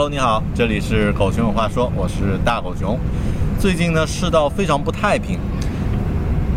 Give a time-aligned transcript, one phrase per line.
[0.00, 2.98] Hello，你好，这里是狗熊有话说，我是大狗熊。
[3.58, 5.38] 最近呢，世道非常不太平。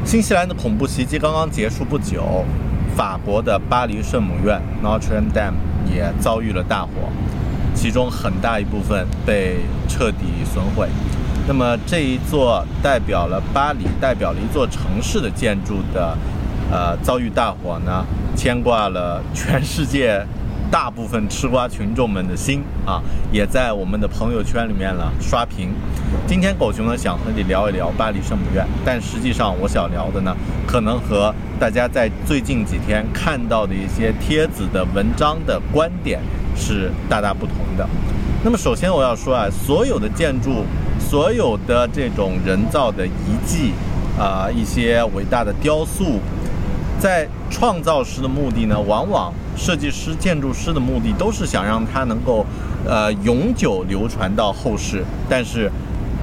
[0.05, 2.45] 新西兰的恐怖袭击刚刚结束不久，
[2.95, 5.55] 法国的巴黎圣母院 Notre Dame
[5.93, 6.89] 也遭遇了大火，
[7.75, 9.57] 其中很大一部分被
[9.89, 10.87] 彻底损毁。
[11.45, 16.17] 那么这一座代表了巴黎、代表了一座城市的建筑的，
[16.71, 18.05] 呃，遭遇大火呢，
[18.37, 20.25] 牵挂了全世界。
[20.73, 22.99] 大部分吃瓜群众们的心啊，
[23.31, 25.69] 也在我们的朋友圈里面了刷屏。
[26.25, 36.19] 今天狗熊呢想和你聊一聊巴黎圣母院，但实际上我想聊的呢，可能和大家在最近几天看到的一些帖子的文章的观点
[36.55, 37.87] 是大大不同的。
[38.43, 40.65] 那么首先我要说啊，所有的建筑，
[40.99, 43.73] 所有的这种人造的遗迹
[44.17, 46.19] 啊，一些伟大的雕塑。
[46.99, 52.45] 在创造时的目的呢，往往设计师、建筑师的目的都是想让它能够，
[52.85, 55.03] 呃，永久流传到后世。
[55.29, 55.69] 但是，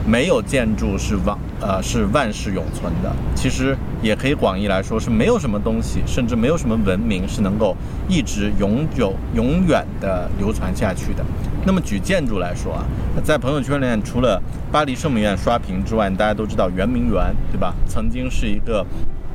[0.06, 3.12] 没有建筑是万呃是万世永存的。
[3.34, 7.76] 其实也可以广义来说，是没有什么东西，甚至没有什么文明是能够
[8.08, 11.24] 一直永久、永远的流传下去的。
[11.64, 12.84] 那么举建筑来说啊，
[13.22, 17.74] 在朋友圈里面，除了巴黎圣母院刷屏之外，大家都知道圆明园，对吧？
[17.86, 18.84] 曾经是一个。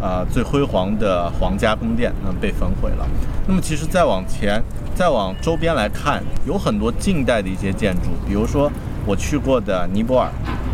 [0.01, 3.07] 啊，最辉煌的皇家宫殿，嗯，被焚毁了。
[3.47, 4.61] 那么，其实再往前，
[4.93, 8.71] 再往周边来看，有很多近代的一些建筑，比如说
[9.05, 10.29] 我去过的尼泊尔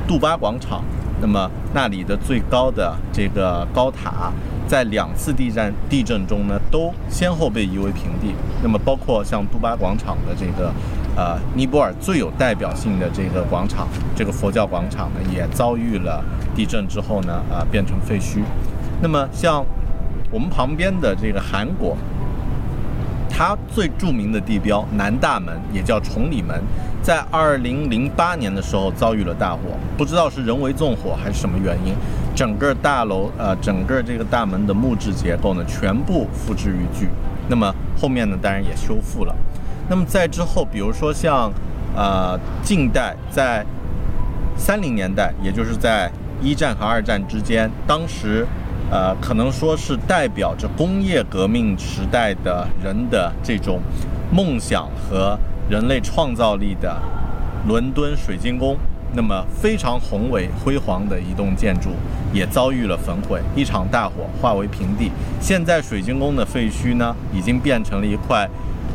[0.07, 0.83] 杜巴广场，
[1.21, 4.31] 那么那里的最高的这个高塔，
[4.67, 8.33] 在两次地震地震中呢，都先后被夷为平地。
[8.63, 10.73] 那么，包括像杜巴广场的这个，
[11.15, 16.23] 呃，尼泊尔最有代表性的这个广场，这个佛教广场呢，也遭遇了
[16.55, 18.41] 地震之后呢，啊，变成废墟。
[19.03, 19.65] 那么，像
[20.29, 21.97] 我们旁边的这个韩国，
[23.27, 26.61] 它最著名的地标南大门，也叫崇礼门，
[27.01, 29.59] 在二零零八年的时候遭遇了大火，
[29.97, 31.95] 不知道是人为纵火还是什么原因，
[32.35, 37.09] 整个大楼呃，整个这个大门的木质结构呢，全部付之于炬。
[37.49, 39.35] 那么后面呢，当然也修复了。
[39.89, 41.51] 那么在之后，比如说像
[41.95, 43.65] 呃近代，在
[44.55, 48.45] 三零年代，也就是在一战和二战之间，当时。
[48.91, 53.79] 呃，可能说是代表着工业革命时代的人的这种
[54.29, 57.01] 梦想和人类创造力的
[57.65, 58.75] 伦敦水晶宫，
[59.13, 61.91] 那么非常宏伟辉煌的一栋建筑
[62.33, 65.09] 也遭遇了焚毁，一场大火化为平地。
[65.39, 68.45] 现在水晶宫的废墟呢，已经变成了一块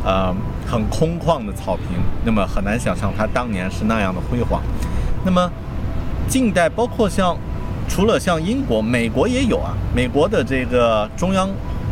[0.05, 0.31] 呃
[0.67, 1.85] 很空旷的草坪，
[2.23, 4.61] 那么很难想象它当年是那样的辉煌。
[5.25, 5.51] 那么
[6.29, 7.35] 近代包括像。
[7.89, 11.49] 除了像英国、美国也有啊，美国的这个中央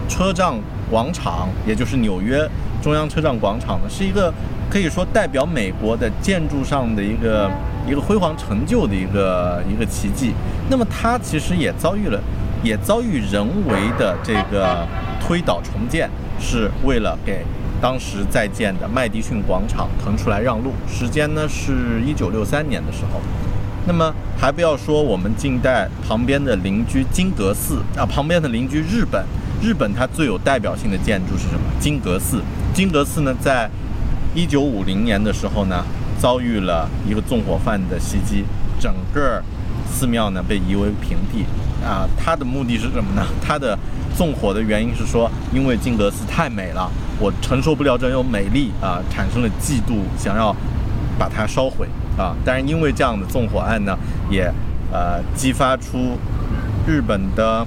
[0.09, 0.53] 车站
[0.91, 2.47] 广场，也就是纽约
[2.82, 4.32] 中央车站广场呢，是一个
[4.69, 7.50] 可以说代表美国的建筑上的一个
[7.88, 10.32] 一个辉煌成就的一个一个奇迹。
[10.69, 12.21] 那么它其实也遭遇了，
[12.62, 14.87] 也遭遇人为的这个
[15.21, 17.43] 推倒重建，是为了给
[17.81, 20.72] 当时在建的麦迪逊广场腾出来让路。
[20.87, 23.21] 时间呢是一九六三年的时候。
[23.86, 29.22] 那么还不要说我们近代旁边的邻居金阁寺啊，旁边的邻居日本，
[29.62, 31.60] 日本它最有代表性的建筑是什么？
[31.78, 32.42] 金阁寺。
[32.72, 33.68] 金阁寺呢，在
[34.34, 35.84] 一九五零年的时候呢，
[36.18, 38.44] 遭遇了一个纵火犯的袭击，
[38.80, 39.42] 整个
[39.86, 41.44] 寺庙呢被夷为平地。
[41.84, 43.22] 啊，它的目的是什么呢？
[43.46, 43.78] 它的
[44.16, 46.90] 纵火的原因是说，因为金阁寺太美了，
[47.20, 50.56] 我承受不了这种美丽啊，产生了嫉妒，想要
[51.19, 51.87] 把它烧毁。
[52.16, 53.99] 啊，但是因为这样的纵火案呢，
[54.31, 54.44] 也
[54.93, 56.16] 呃激发出
[56.87, 57.66] 日本的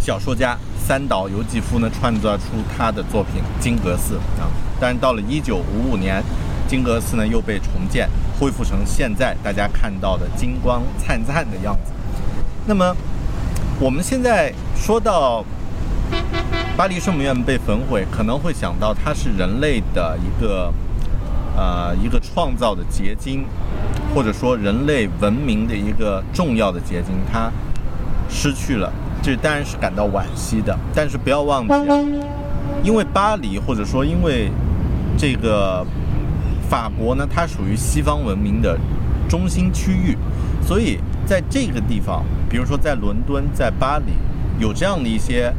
[0.00, 2.44] 小说家三岛由纪夫呢创作出
[2.76, 4.46] 他的作品《金阁寺》啊。
[4.78, 6.22] 但是到了一九五五年，
[6.68, 8.08] 金阁寺呢又被重建，
[8.38, 11.90] 恢复成现在大家看到的金光灿灿的样子。
[12.66, 12.94] 那么
[13.80, 15.44] 我们现在说到
[16.76, 20.72] 巴黎圣母院被焚毁，可能会想到它是人类的一个。
[21.60, 23.44] 呃，一个创造的结晶，
[24.14, 27.52] 或者说人类文明的一个重要的结晶，它
[28.30, 28.90] 失去了，
[29.22, 30.74] 这当然是感到惋惜的。
[30.94, 31.74] 但是不要忘记，
[32.82, 34.50] 因为巴黎或者说因为
[35.18, 35.86] 这个
[36.66, 38.78] 法国呢，它属于西方文明的
[39.28, 40.16] 中心区域，
[40.66, 44.14] 所以在这个地方，比如说在伦敦、在巴黎，
[44.58, 45.52] 有这样的一些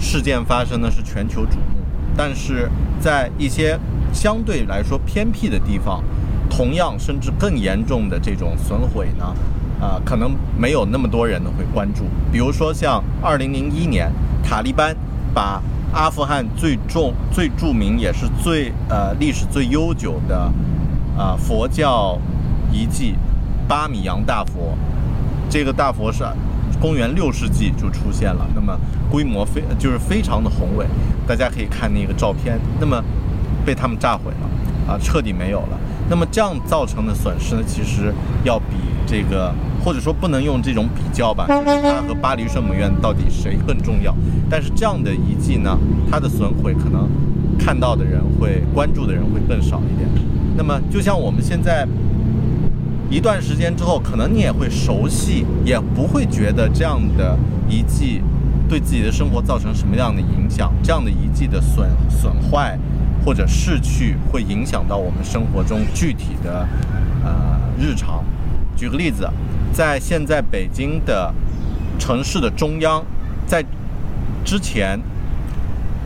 [0.00, 1.78] 事件发生呢，是全球瞩目。
[2.16, 3.78] 但是在一些
[4.12, 6.02] 相对来说偏僻的地方，
[6.50, 9.34] 同样甚至更严重的这种损毁呢，
[9.80, 12.04] 啊，可能没有那么多人呢会关注。
[12.30, 14.12] 比如说像2001年，
[14.42, 14.94] 塔利班
[15.34, 15.62] 把
[15.92, 20.52] 阿富汗最重、最著名也是最呃历史最悠久的
[21.16, 22.18] 啊佛教
[22.70, 23.14] 遗迹
[23.68, 24.76] 巴米扬大佛，
[25.50, 26.24] 这个大佛是
[26.80, 28.78] 公元六世纪就出现了，那么
[29.10, 30.86] 规模非就是非常的宏伟，
[31.26, 33.02] 大家可以看那个照片，那么
[33.64, 35.78] 被他们炸毁了，啊，彻底没有了。
[36.08, 38.12] 那么这样造成的损失呢，其实
[38.44, 38.76] 要比
[39.06, 39.54] 这个，
[39.84, 44.14] 或者说不能用这种比较吧，就是它和巴黎圣母院到底谁更重要？
[44.50, 45.78] 但是这样的遗迹呢，
[46.10, 47.08] 它的损毁可能
[47.58, 50.08] 看到的人会关注的人会更少一点。
[50.56, 51.86] 那么就像我们现在。
[53.10, 57.36] 一段时间之后，可能你也会熟悉，也不会觉得这样的
[57.68, 58.22] 遗迹
[58.66, 60.72] 对自己的生活造成什么样的影响。
[60.82, 62.78] 这样的遗迹的损损坏
[63.24, 66.66] 或者逝去，会影响到我们生活中具体的
[67.24, 68.24] 呃日常。
[68.76, 69.28] 举个例子，
[69.72, 71.32] 在现在北京的
[71.98, 73.04] 城市的中央，
[73.46, 73.64] 在
[74.44, 75.00] 之前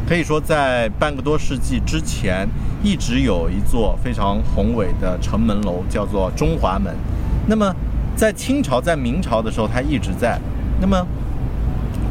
[0.08, 2.48] 可以说在半个多世纪之前。
[2.82, 6.94] 一直有一座非常宏伟的城门楼，叫做中华门。
[7.48, 7.74] 那么，
[8.14, 10.38] 在清朝、在明朝的时候，它一直在。
[10.80, 11.04] 那么，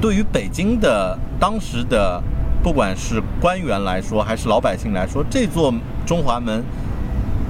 [0.01, 2.21] 对于北京的当时的
[2.65, 5.71] 不管是官员来说，还是老百姓来说，这座
[6.03, 6.63] 中华门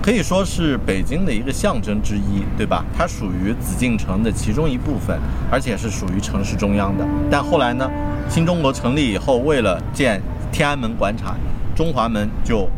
[0.04, 2.84] 可以说是北京的一个象征之一，对吧？
[2.98, 5.18] 它属于紫禁城的其中一部分，
[5.50, 7.08] 而且是属于城市中央的。
[7.32, 7.90] 但后来呢，
[8.28, 10.22] 新中国成立以后，为了建
[10.52, 11.38] 天安门广场，
[11.74, 12.70] 中华门就。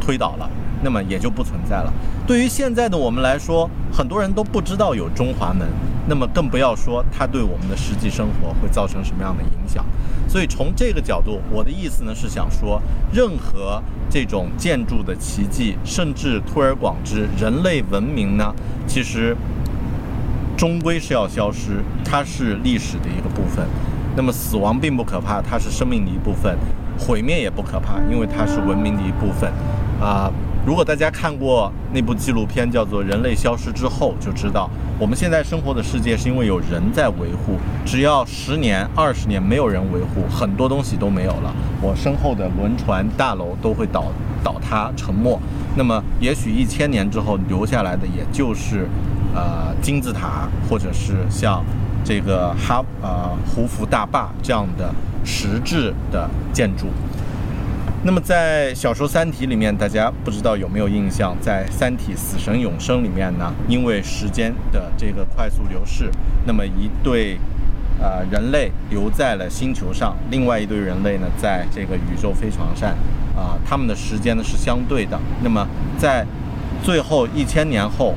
[0.00, 0.50] 推倒了，
[0.82, 1.90] 那么也就不存在了。
[2.26, 5.66] 对于现在的我们来说，很多人都不知道有中华门，
[6.06, 9.84] 那么更不要说它对我们的实际生活会造成什么样的影响。
[10.28, 12.80] 所以从这个角度，我的意思呢是想说，
[13.12, 18.52] 任何这种建筑的奇迹，甚至推而广之，人类文明呢，
[18.86, 19.36] 其实
[20.56, 23.64] 终归是要消失，它是历史的一个部分。
[24.16, 26.54] 那么死亡并不可怕，它是生命的一部分；
[26.98, 29.52] 毁灭也不可怕，因为它是文明的一部分。
[30.00, 30.30] 啊，
[30.66, 37.58] 如果大家看过那部纪录片叫做《人类消失之后》，就知道我们现在生活的世界是因为有人在维护。
[37.84, 41.54] 只要十年、二十年没有人维护，很多东西都没有了。
[41.82, 44.06] 我身后的轮船、大楼都会倒
[44.42, 45.38] 倒塌、沉没。
[45.76, 48.88] 那么，也许一千年之后留下来的，也就是
[49.34, 51.62] 呃金字塔，或者是像
[52.02, 54.90] 这个哈呃胡佛大坝这样的
[55.24, 56.86] 实质的建筑。
[58.06, 61.34] 那么在小说《三体》里面，大家不知道有没有印象？
[61.40, 66.10] 在《三体：死神永生》里面呢，因为时间的这个快速流逝，
[66.46, 67.38] 那么一对
[67.98, 72.90] 呃人类留在了星球上，另外一对人类呢，在这个宇宙飞船上，
[73.34, 75.18] 啊，他们的时间呢是相对的。
[75.42, 75.66] 那么
[75.96, 76.26] 在
[76.82, 78.14] 最后一千年后，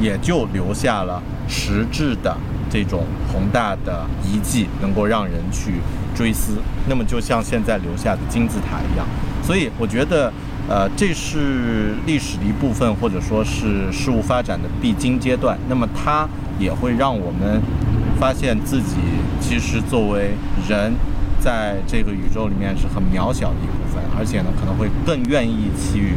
[0.00, 2.36] 也就留下了实质的
[2.76, 5.80] 这种宏大的遗迹，能够让人去。
[6.16, 6.52] 追思，
[6.88, 9.06] 那么就像现在留下的金字塔一样，
[9.42, 10.32] 所以我觉得，
[10.66, 15.58] 呃，这是历史的一部分，或者说是事物发展的必经阶段。
[15.68, 16.26] 那么它
[16.58, 17.60] 也会让我们
[18.18, 18.96] 发现自己
[19.42, 20.30] 其实作为
[20.66, 20.94] 人，
[21.38, 26.14] 在这个宇宙里面是很渺小的一部分，而且呢，可能会更愿意去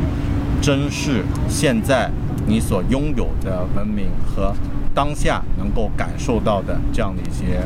[0.61, 2.09] 珍视现在
[2.47, 4.55] 你所拥有的文明和。
[4.93, 7.59] 当下能够感受到的这样的一些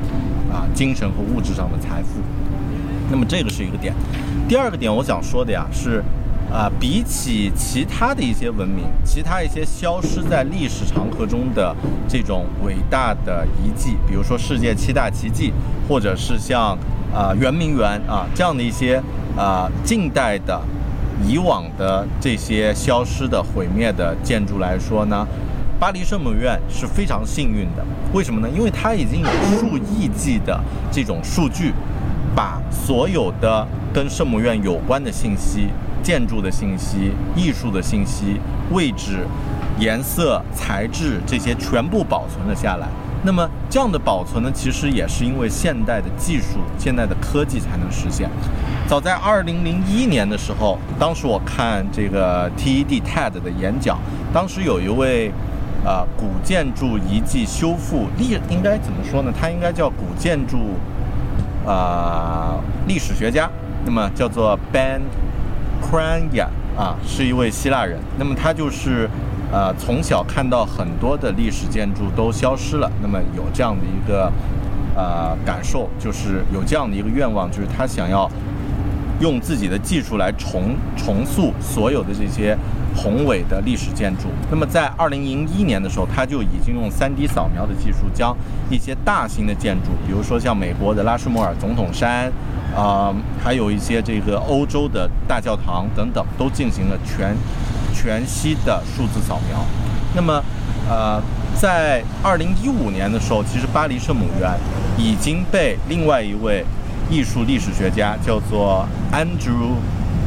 [0.51, 2.20] 啊精神和物质上的财富，
[3.10, 3.94] 那么这个是一个点。
[4.48, 6.03] 第二个点，我想说的呀是，
[6.51, 11.75] 啊，比起其他的一些文明，其他一些消失在历史长河中的
[12.08, 15.53] 这种伟大的遗迹，比如说世界七大奇迹，
[15.88, 16.77] 或者是像
[17.13, 19.01] 啊圆明园啊这样的一些
[19.38, 20.62] 啊近代的
[21.25, 25.25] 以往的这些消失的毁灭的建筑来说呢？
[25.84, 28.48] 巴黎圣母院是非常幸运的，为什么呢？
[28.56, 29.28] 因为它已经有
[29.60, 30.58] 数亿计的
[30.90, 31.74] 这种数据，
[32.34, 35.68] 把所有的跟圣母院有关的信息、
[36.02, 38.40] 建筑的信息、艺术的信息、
[38.72, 39.28] 位置、
[39.78, 42.88] 颜色、材质这些全部保存了下来。
[43.25, 48.30] 那么这样的保存呢，其实也是因为现代的技术、现代的科技才能实现。
[48.88, 54.00] 早在二零零一年的时候，当时我看这个 TED TED 的演讲，
[54.34, 55.30] 当时有一位。
[55.86, 59.34] 啊，古建筑遗迹修复历应该怎么说呢？
[59.38, 60.78] 他应该叫古建筑
[61.68, 62.56] 啊
[62.88, 63.50] 历史学家，
[63.86, 65.02] 那么叫做 Ben
[65.82, 66.48] Kranya
[66.78, 68.00] 啊，是一位希腊人。
[68.18, 69.10] 那么他就是
[69.52, 74.32] 呃从小看到很多的历史建筑都消失了，那么有这样的一个
[74.96, 78.32] 呃感受，就是有这样的一个愿望，就是他想要
[79.20, 82.58] 用自己的技术来重重塑所有的这些。
[82.96, 84.30] 宏伟的历史建筑。
[84.50, 88.36] 那么，在二零零一年的时候，他就已经用 3D 扫描的技术，将
[88.70, 92.32] 一些大型的建筑，比如说像美国的拉什莫尔总统山，
[92.76, 97.36] 啊，还有一些这个欧洲的大教堂等等，都进行了全
[97.94, 99.60] 全息的数字扫描。
[100.16, 100.44] 那么，
[100.90, 101.22] 呃，
[101.60, 104.52] 在二零一五年的时候，其实巴黎圣母院
[104.98, 106.64] 已经被另外一位
[107.10, 109.76] 艺术历史学家叫做 Andrew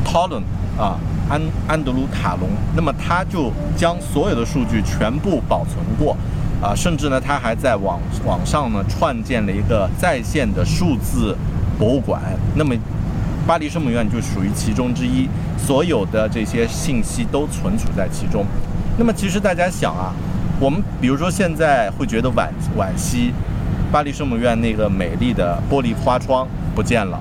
[0.05, 0.43] Tollon
[0.79, 6.17] 啊，安安德鲁卡隆，那么他就将所有的数据全部保存过，
[6.63, 11.37] 啊，甚至呢，他还在网网上呢创建了一个在线的数字
[11.79, 12.21] 博物馆。
[12.55, 12.75] 那么，
[13.47, 15.29] 巴黎圣母院就属于其中之一，
[15.59, 18.45] 所有的这些信息都存储在其中。
[18.99, 20.15] 那么其实大家想啊，
[20.61, 23.33] 我们比如说现在会觉得惋惋惜，
[23.93, 27.21] 巴黎圣母院那个美丽的玻璃花窗不见了，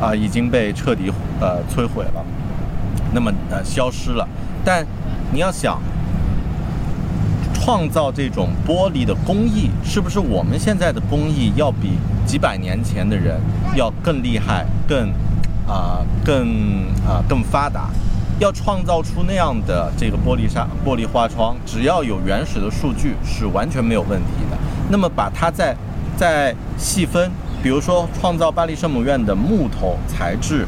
[0.00, 2.24] 啊，已经被彻底呃摧毁了，
[3.12, 4.26] 那么呃消失了。
[4.64, 4.84] 但
[5.32, 5.80] 你要想，
[7.54, 13.40] 创造这种玻璃的工艺，是不是我们现在的工艺要比几百年前的人
[13.74, 15.10] 要更厉害、更
[15.66, 17.90] 啊更啊更发达？
[18.40, 24.56] 要创造出那样的这个玻璃纱、玻璃花窗，只要有原始的数据是完全没有问题的。
[24.90, 25.74] 那么把它再
[26.16, 27.28] 再细分，
[27.64, 30.64] 比如说创造巴黎圣母院的木头材质，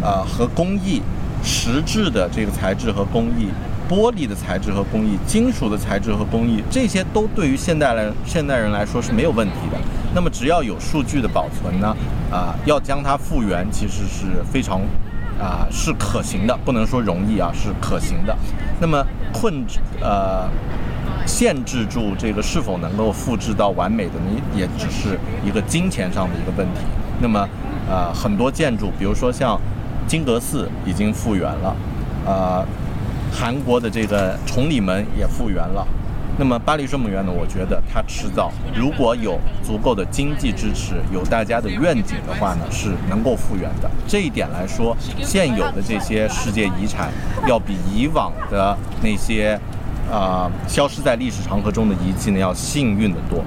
[0.00, 1.02] 呃和工艺，
[1.42, 3.48] 石质的这个材质和工艺，
[3.88, 9.78] 玻璃的材质和工艺，金属的材质和工艺，这些都对于现代人现代人来说是没有问题的。
[10.14, 11.96] 那么只要有数据的保存呢，
[12.30, 14.80] 啊，要将它复原，其实是非常。
[15.40, 18.36] 啊，是可行的，不能说容易啊，是可行的。
[18.78, 19.64] 那么困
[19.98, 20.46] 呃，
[21.26, 26.82] 限制住这个是否能够复制到完美的你，也只是一个金钱上的一个问题。
[27.22, 27.48] 那么
[27.88, 29.58] 呃，很多建筑，比如说像
[30.10, 31.76] 金阁寺已经复原了，
[32.26, 32.66] 呃，
[33.32, 35.86] 韩国的这个崇礼门也复原了。
[36.36, 37.30] 那么巴黎圣母院呢？
[37.30, 43.88] 我觉得它迟早如果有足够的经济支持，有大家的愿景的话呢，是能够复原的。
[44.08, 47.12] 这一点来说，现有的这些世界遗产
[47.46, 49.56] 要比以往的那些
[50.10, 53.44] 啊消失在历史长河中的遗迹呢要幸运的多。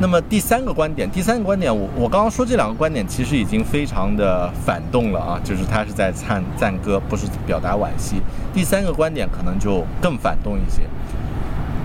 [0.00, 8.20] 那么第三个观点，第三个观点，我我刚刚说这两个观点其实已经非常的反动了啊，就是他是在赞赞歌，不是表达惋惜。
[8.52, 10.82] 第三个观点可能就更反动一些。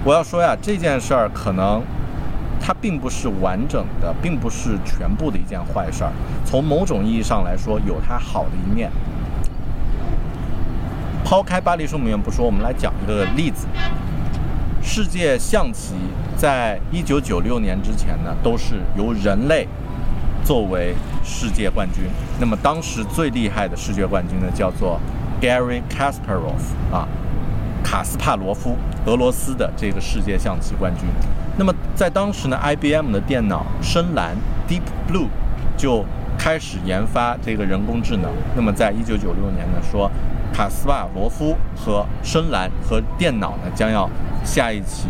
[0.04, 1.84] 我要说呀，这件事儿可能
[2.60, 6.12] 它并不是完整的，并不是全部的一件坏事儿。
[6.44, 8.90] 从某种意义上来说，有它好的一面。
[11.24, 13.68] 抛开巴黎圣母院不说，我们来讲一个例子：
[14.82, 15.94] 世界象棋
[16.36, 19.68] 在一九九六年之前呢，都是由人类
[20.44, 22.04] 作为世界冠军。
[22.40, 25.00] 那么当时最厉害的世界冠军呢，叫做
[25.42, 27.08] Gary Kasparov 啊。
[27.82, 31.06] 卡斯帕罗夫，俄罗斯的这个世界象棋冠军。
[31.58, 34.36] 那么在当时呢，IBM 的电脑深蓝
[34.68, 35.28] Deep Blue
[35.78, 36.06] 就
[36.38, 38.30] 开始研发这个人工智能。
[38.56, 40.12] 那么在一九九六年呢，说
[40.60, 44.10] 卡斯帕罗夫和深蓝和电脑呢将要
[44.44, 45.08] 下一棋，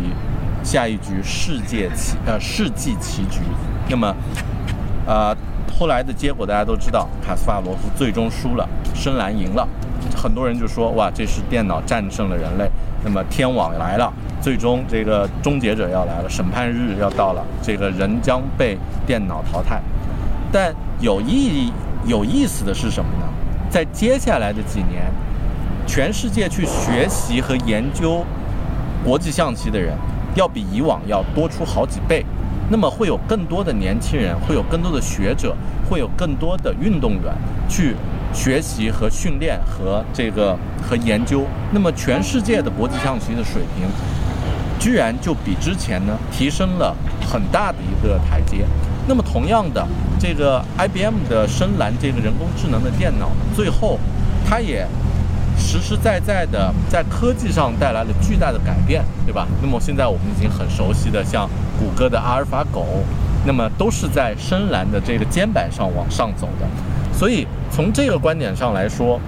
[0.62, 3.40] 下一局世界棋呃世纪棋局。
[3.88, 4.14] 那么，
[5.04, 5.36] 呃，
[5.76, 9.66] 后来的结果大家都知道，卡斯帕罗夫最终输了，深蓝赢了。
[10.14, 12.70] 很多人就说哇，这是电脑战胜了人类，
[13.02, 19.82] 那么天网来了，最终这个终结者要来了，审判日要到了，这个人将被电脑淘汰。
[20.52, 21.72] 但有意义、
[22.06, 23.26] 有意思的是什么呢？
[23.68, 25.10] 在接下来的几年，
[25.86, 28.24] 全世界去学习和研究
[29.04, 29.96] 国际象棋的人，
[30.34, 32.24] 要比以往要多出好几倍。
[32.70, 35.56] 那么会有更多的年轻人，会有更多的学者，
[35.88, 37.34] 会有更多的运动员
[37.68, 37.94] 去。
[38.32, 43.88] 学习和训练和这个和研究，那么全世界的国际象棋的水平，
[44.78, 46.94] 居然就比之前呢提升了
[47.28, 48.64] 很大的一个台阶。
[49.08, 49.84] 那么同样的，
[50.16, 53.98] 这个 IBM 的深蓝这个人工智能的电脑，最后
[54.48, 54.86] 它也
[55.60, 59.46] 实实在在的在科技上带来了巨大的改变，对吧？
[59.62, 61.48] 那么现在我们已经很熟悉的像
[61.78, 63.04] 谷歌的阿尔法狗，
[63.44, 66.66] 那么都是在深蓝的这个肩膀上往上走的。
[67.12, 69.20] 所以从这个观点上来说，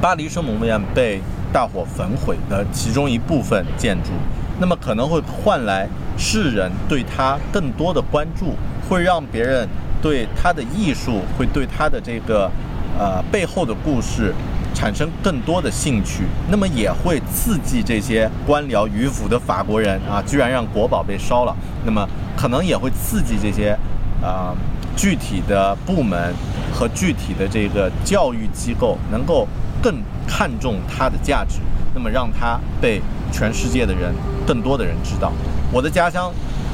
[0.00, 1.20] 巴黎圣母院被
[1.52, 4.10] 大火焚毁的其中一部分建筑，
[4.58, 8.54] 那么可能会换来世人对它更多的关注，
[8.88, 9.68] 会让别人
[10.00, 12.50] 对它的艺术，会对它的这个
[12.98, 14.34] 呃背后的故事
[14.76, 21.56] 产生更多的兴趣，那么也会刺激这些官僚迂腐的法国人啊，居然让国宝被烧了，
[21.86, 22.06] 那么
[22.36, 23.76] 可能也会刺激这些
[24.22, 24.54] 啊。
[24.94, 26.32] 具体的部门
[26.72, 29.46] 和具体的这个教育机构能够
[29.82, 29.94] 更
[30.26, 31.58] 看重它的价值，
[31.94, 34.14] 那么让它被全世界的人
[34.46, 35.30] 更多的人知道。
[35.70, 36.32] 我的家乡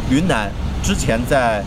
[0.08, 0.48] 云南
[0.84, 1.64] 之前在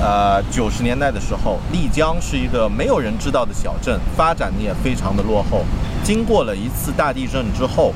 [0.00, 5.64] 呃九十年代的时候，丽江是一个没有人知道的小镇，发展的也非常的落后。
[6.02, 7.94] 经过了一次大地震之后，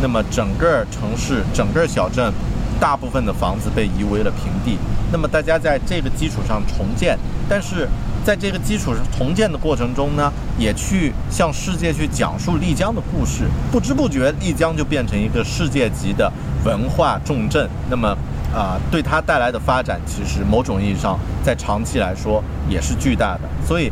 [0.00, 2.32] 那么整个城市、整个小镇，
[2.80, 4.78] 大部分的房子被夷为了平地。
[5.12, 7.88] 那么大家在这个基础上重建，但是
[8.24, 13.48] 在这个基础上重建的过程中呢，也去向世界去讲述丽江的故事。
[13.72, 16.32] 不知不觉，丽江就变成一个世界级的
[16.64, 17.68] 文化重镇。
[17.90, 18.16] 那么，
[18.54, 23.40] 啊，对它带来的发展，其实某种意义上，在长期来说也是巨大的。
[23.66, 23.90] 所以，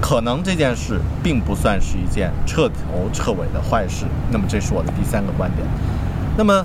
[0.00, 4.06] 可能这件事并不算是一件彻头彻尾的坏事。
[4.30, 5.66] 那么，这是我的第三个观点。
[6.36, 6.64] 那么，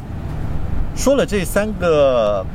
[0.96, 2.46] 说了这三个。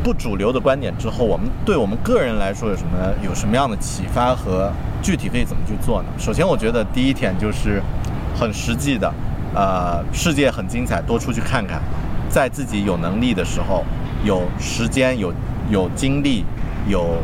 [0.00, 4.72] 不主流的观点之后，我们对我们个人来说有什么有什么样的启发和
[5.02, 6.08] 具体可以怎么去做呢？
[6.16, 7.82] 首先，我觉得第一点就是
[8.34, 9.12] 很实际的，
[9.54, 11.82] 呃，世界很精彩，多出去看看，
[12.30, 13.84] 在自己有能力的时候、
[14.24, 15.32] 有时间、有
[15.70, 16.44] 有精力、
[16.88, 17.16] 有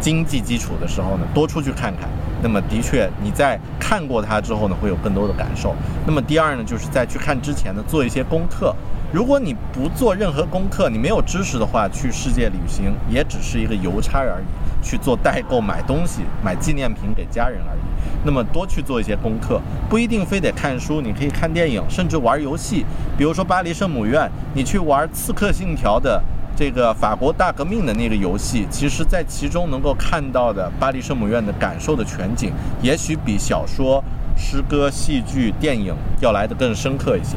[0.00, 2.08] 经济基础的时候呢，多出去看看。
[2.42, 5.74] 那么，的确你在看过它之后呢，会有更多的感受。
[6.06, 8.74] 那么，第二呢，就是在去看之前呢，做一些功课。
[9.12, 17.80] 如果你不做任何功课，你没有知识的话，去世界旅行也只是一个邮差而已，去做代购买东西、 买纪念品给家人而已。
[18.24, 22.86] 那么多去做一些功课，不一定非得看书，你可以看电影，甚至玩游戏。
[23.18, 26.22] 比如说巴黎圣母院，你去玩《刺客信条》的
[26.56, 32.50] 这个法国大革命的那个游戏，其实在其中能够看到的巴黎圣母院的感受的全景，
[32.80, 34.02] 也许比小说、
[34.34, 37.36] 诗歌、戏剧、电影要来的更深刻一些。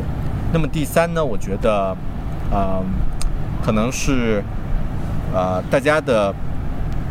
[0.55, 1.93] 那么第三呢，我觉得，
[2.49, 2.79] 啊，
[3.61, 4.41] 可能是，
[5.33, 6.33] 呃，大家的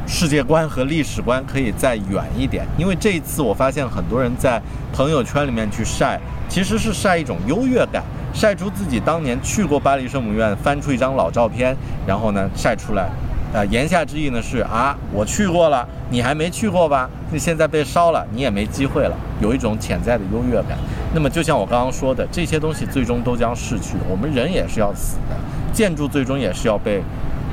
[0.06, 4.58] 世界观和历史观可以再远一点，因为这一次我发现很多人在
[4.94, 8.02] 朋友圈里面去晒，其实是晒一种优越感，
[8.32, 11.76] 晒出自己当年去过巴黎圣母院，翻出一张老照片，
[12.06, 13.10] 然后呢晒出来。
[13.52, 17.08] 啊，言下之意呢是啊，我去过了，你还没去过吧？
[17.30, 20.78] 你现在被烧了，你也没机会了，有一种潜在的优越感。
[21.14, 25.36] 那么就像我刚刚说的，这些东西最终都将逝去，我们人也是要死的，
[25.72, 27.00] 建筑最终也是要被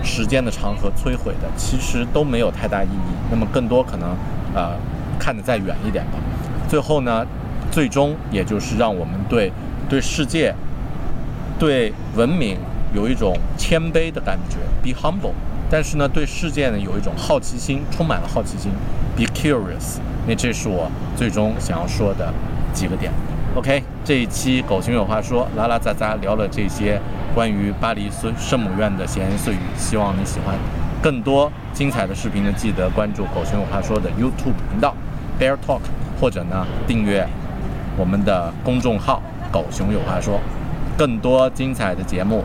[0.03, 3.13] 时间的长河摧毁的，其实都没有太大意义。
[3.29, 4.09] 那么更多可能，
[4.55, 4.71] 呃，
[5.19, 6.13] 看得再远一点吧。
[6.67, 7.23] 最后呢，
[7.69, 9.51] 最终也就是让我们对
[9.87, 10.55] 对世界、
[11.59, 12.57] 对文明
[12.95, 15.33] 有一种谦卑的感觉，be humble。
[15.69, 18.71] 但是呢，对世界呢有一种好奇心，充满了好奇心
[19.15, 19.99] ，be curious。
[20.27, 22.33] 那这是我最终想要说的
[22.73, 23.11] 几个点。
[23.53, 26.99] OK，这一期狗熊有话说，拉拉杂杂聊了这些
[27.35, 30.55] 关于巴黎圣圣母院的闲言碎语，希望你喜欢。
[31.01, 34.95] 更多精彩的视频呢，记得关注狗熊有话说的 YouTube 频道
[35.39, 35.81] Bear Talk，
[36.19, 37.27] 或者呢订阅
[37.97, 40.39] 我们的公众号狗熊有话说。
[40.97, 42.43] 更多精彩的节目，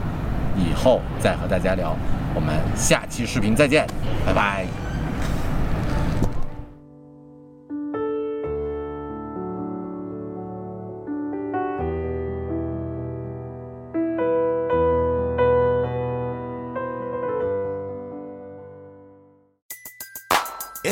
[0.56, 1.94] 以后再和大家聊。
[2.34, 3.86] 我们下期视频再见，
[4.24, 4.86] 拜拜。